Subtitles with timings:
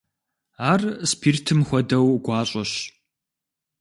[0.71, 2.71] Ар спиртым хуэдэу гуащӀэщ.